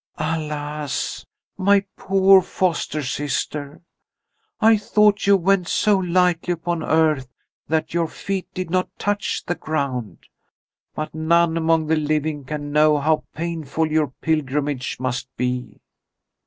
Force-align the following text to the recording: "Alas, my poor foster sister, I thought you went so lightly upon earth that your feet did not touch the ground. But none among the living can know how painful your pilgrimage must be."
"Alas, 0.17 1.27
my 1.59 1.85
poor 1.95 2.41
foster 2.41 3.03
sister, 3.03 3.83
I 4.59 4.75
thought 4.75 5.27
you 5.27 5.37
went 5.37 5.67
so 5.67 5.99
lightly 5.99 6.53
upon 6.53 6.81
earth 6.81 7.27
that 7.67 7.93
your 7.93 8.07
feet 8.07 8.51
did 8.55 8.71
not 8.71 8.89
touch 8.97 9.45
the 9.45 9.53
ground. 9.53 10.25
But 10.95 11.13
none 11.13 11.55
among 11.55 11.85
the 11.85 11.97
living 11.97 12.45
can 12.45 12.71
know 12.71 12.97
how 12.97 13.25
painful 13.35 13.91
your 13.91 14.07
pilgrimage 14.21 14.99
must 14.99 15.27
be." 15.37 15.79